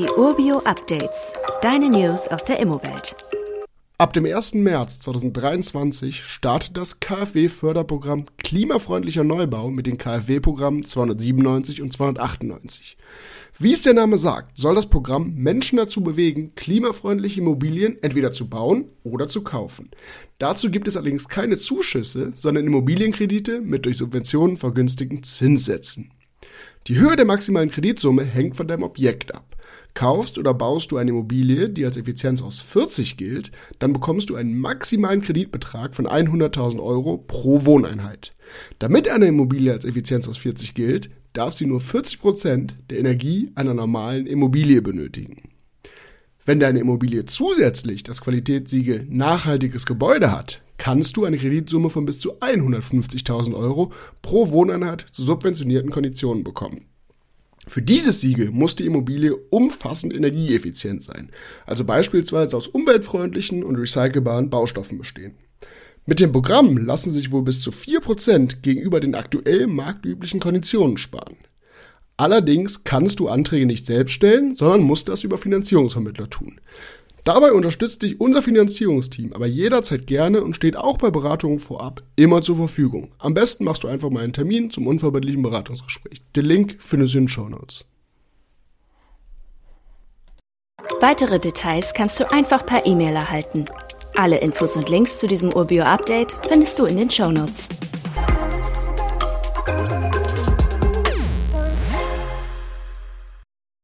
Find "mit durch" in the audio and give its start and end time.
23.60-23.98